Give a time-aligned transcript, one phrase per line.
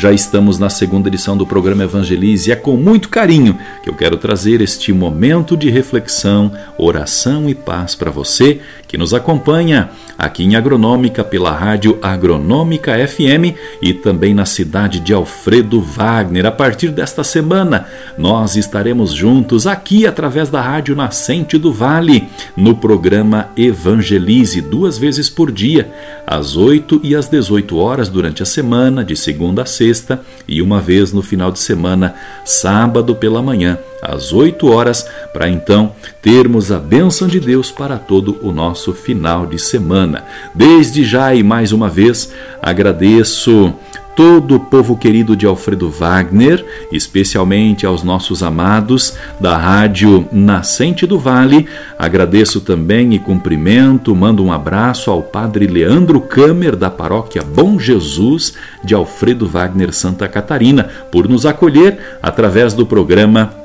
[0.00, 3.94] Já estamos na segunda edição do programa Evangelize e é com muito carinho que eu
[3.94, 8.60] quero trazer este momento de reflexão, oração e paz para você
[8.90, 15.14] que nos acompanha aqui em Agronômica pela Rádio Agronômica FM e também na cidade de
[15.14, 16.44] Alfredo Wagner.
[16.44, 17.86] A partir desta semana,
[18.18, 22.26] nós estaremos juntos aqui através da Rádio Nascente do Vale,
[22.56, 25.88] no programa Evangelize, duas vezes por dia,
[26.26, 30.80] às 8 e às 18 horas durante a semana, de segunda a sexta, e uma
[30.80, 32.12] vez no final de semana,
[32.44, 38.38] sábado pela manhã às 8 horas, para então termos a bênção de Deus para todo
[38.42, 40.24] o nosso final de semana.
[40.54, 43.74] Desde já e mais uma vez agradeço
[44.20, 51.18] todo o povo querido de Alfredo Wagner, especialmente aos nossos amados da Rádio Nascente do
[51.18, 51.66] Vale.
[51.98, 58.52] Agradeço também e cumprimento, mando um abraço ao Padre Leandro Câmer, da paróquia Bom Jesus
[58.84, 63.59] de Alfredo Wagner, Santa Catarina, por nos acolher através do programa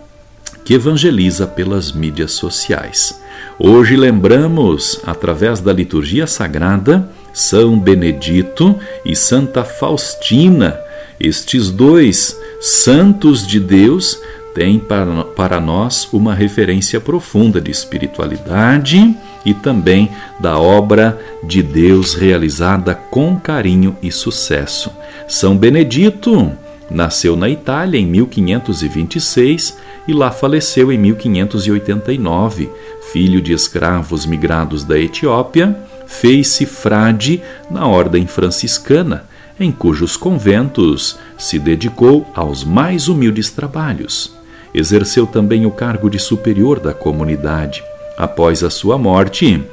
[0.65, 3.21] que evangeliza pelas mídias sociais.
[3.59, 10.77] Hoje lembramos, através da liturgia sagrada, São Benedito e Santa Faustina.
[11.19, 14.19] Estes dois santos de Deus
[14.55, 22.95] têm para, nós uma referência profunda de espiritualidade e também da obra de Deus realizada
[22.95, 24.89] com carinho e sucesso.
[25.27, 26.51] São Benedito
[26.89, 32.69] nasceu na Itália em 1526 e lá faleceu em 1589.
[33.11, 39.25] Filho de escravos migrados da Etiópia, fez-se frade na ordem franciscana,
[39.59, 44.35] em cujos conventos se dedicou aos mais humildes trabalhos.
[44.73, 47.81] Exerceu também o cargo de superior da comunidade.
[48.17, 49.63] Após a sua morte,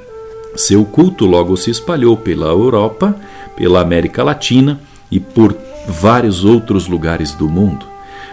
[0.55, 3.17] seu culto logo se espalhou pela Europa,
[3.57, 5.53] pela América Latina e por
[5.87, 7.87] vários outros lugares do mundo.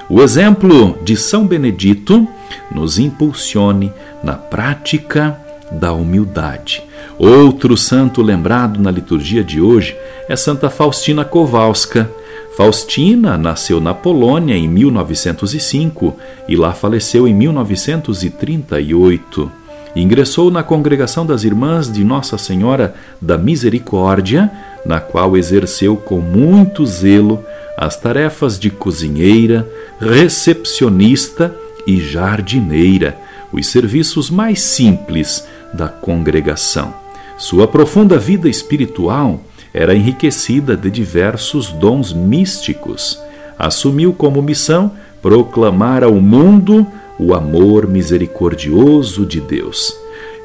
[0.09, 2.27] O exemplo de São Benedito
[2.71, 3.93] nos impulsione
[4.23, 5.39] na prática
[5.71, 6.83] da humildade.
[7.17, 9.95] Outro santo lembrado na liturgia de hoje
[10.27, 12.09] é Santa Faustina Kowalska.
[12.57, 16.15] Faustina nasceu na Polônia em 1905
[16.47, 19.51] e lá faleceu em 1938.
[19.95, 24.51] Ingressou na congregação das Irmãs de Nossa Senhora da Misericórdia,
[24.85, 27.43] na qual exerceu com muito zelo
[27.77, 29.67] as tarefas de cozinheira,
[29.99, 31.55] recepcionista
[31.87, 33.17] e jardineira,
[33.51, 36.93] os serviços mais simples da congregação.
[37.37, 39.39] Sua profunda vida espiritual
[39.73, 43.19] era enriquecida de diversos dons místicos.
[43.57, 44.91] Assumiu como missão
[45.21, 46.85] proclamar ao mundo
[47.17, 49.95] o amor misericordioso de Deus.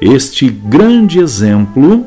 [0.01, 2.05] Este grande exemplo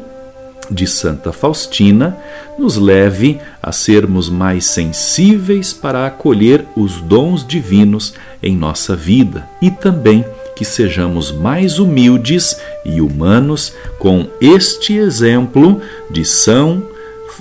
[0.70, 2.16] de Santa Faustina
[2.58, 9.70] nos leve a sermos mais sensíveis para acolher os dons divinos em nossa vida e
[9.70, 10.24] também
[10.54, 15.80] que sejamos mais humildes e humanos com este exemplo
[16.10, 16.82] de São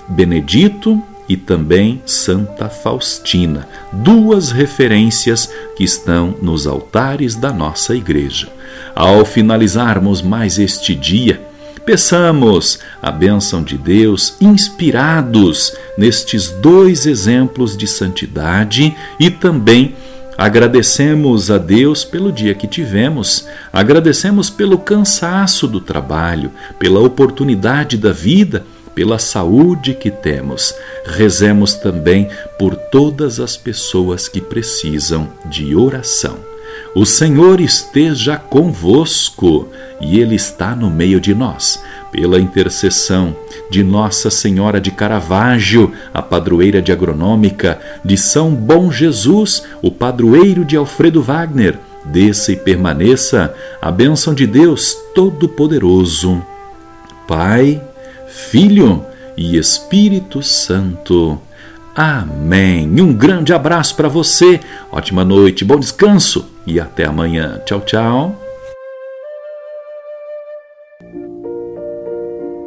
[0.08, 8.48] Benedito e também Santa Faustina, duas referências que estão nos altares da nossa igreja.
[8.96, 11.42] Ao finalizarmos mais este dia,
[11.88, 19.96] Peçamos a bênção de Deus, inspirados nestes dois exemplos de santidade e também
[20.38, 28.12] agradecemos a Deus pelo dia que tivemos, agradecemos pelo cansaço do trabalho, pela oportunidade da
[28.12, 30.76] vida, pela saúde que temos.
[31.06, 36.57] Rezemos também por todas as pessoas que precisam de oração.
[36.96, 39.70] O Senhor esteja convosco
[40.02, 41.84] e Ele está no meio de nós.
[42.12, 43.36] Pela intercessão
[43.70, 50.64] de Nossa Senhora de Caravaggio, a padroeira de agronômica, de São Bom Jesus, o padroeiro
[50.64, 56.42] de Alfredo Wagner, desça e permaneça a bênção de Deus Todo-Poderoso,
[57.28, 57.82] Pai,
[58.28, 61.40] Filho e Espírito Santo.
[61.98, 62.88] Amém.
[63.02, 64.60] Um grande abraço para você,
[64.92, 67.60] ótima noite, bom descanso e até amanhã.
[67.66, 68.36] Tchau, tchau.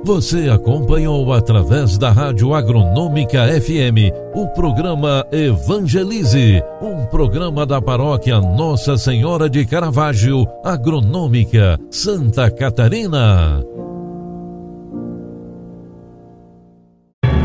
[0.03, 8.99] Você acompanhou através da Rádio Agronômica FM o programa Evangelize, um programa da paróquia Nossa
[8.99, 13.63] Senhora de Caravaggio, Agronômica, Santa Catarina.